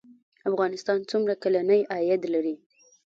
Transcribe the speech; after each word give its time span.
افغانستان 0.49 0.99
څومره 1.09 1.33
کلنی 1.43 1.81
عاید 1.91 2.21
لري؟ 2.33 2.55